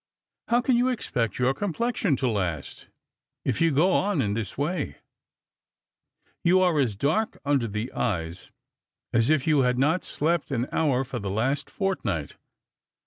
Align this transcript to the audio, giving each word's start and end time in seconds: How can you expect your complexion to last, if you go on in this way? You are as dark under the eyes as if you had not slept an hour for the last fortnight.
How 0.47 0.61
can 0.61 0.77
you 0.77 0.89
expect 0.89 1.37
your 1.37 1.53
complexion 1.53 2.15
to 2.15 2.27
last, 2.27 2.87
if 3.45 3.61
you 3.61 3.69
go 3.69 3.91
on 3.91 4.19
in 4.19 4.33
this 4.33 4.57
way? 4.57 4.97
You 6.43 6.59
are 6.59 6.79
as 6.79 6.95
dark 6.95 7.37
under 7.45 7.67
the 7.67 7.91
eyes 7.93 8.49
as 9.13 9.29
if 9.29 9.45
you 9.45 9.59
had 9.59 9.77
not 9.77 10.03
slept 10.03 10.49
an 10.49 10.67
hour 10.71 11.03
for 11.03 11.19
the 11.19 11.29
last 11.29 11.69
fortnight. 11.69 12.35